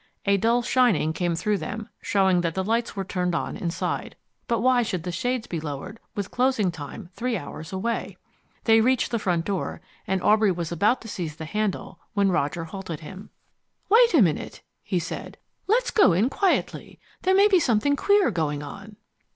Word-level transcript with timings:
A 0.25 0.35
dull 0.35 0.63
shining 0.63 1.13
came 1.13 1.35
through 1.35 1.59
them, 1.59 1.87
showing 2.01 2.41
that 2.41 2.55
the 2.55 2.63
lights 2.63 2.95
were 2.95 3.03
turned 3.03 3.35
on 3.35 3.55
inside. 3.55 4.15
But 4.47 4.61
why 4.61 4.81
should 4.81 5.03
the 5.03 5.11
shades 5.11 5.45
be 5.45 5.59
lowered 5.59 5.99
with 6.15 6.31
closing 6.31 6.71
time 6.71 7.11
three 7.13 7.37
hours 7.37 7.71
away? 7.71 8.17
They 8.63 8.81
reached 8.81 9.11
the 9.11 9.19
front 9.19 9.45
door, 9.45 9.79
and 10.07 10.19
Aubrey 10.23 10.51
was 10.51 10.71
about 10.71 11.01
to 11.01 11.07
seize 11.07 11.35
the 11.35 11.45
handle 11.45 11.99
when 12.15 12.31
Roger 12.31 12.63
halted 12.63 13.01
him. 13.01 13.29
"Wait 13.89 14.11
a 14.15 14.23
moment," 14.23 14.63
he 14.81 14.97
said. 14.97 15.37
"Let's 15.67 15.91
go 15.91 16.13
in 16.13 16.31
quietly. 16.31 16.99
There 17.21 17.35
may 17.35 17.47
be 17.47 17.59
something 17.59 17.95
queer 17.95 18.31
going 18.31 18.63
on." 18.63 18.95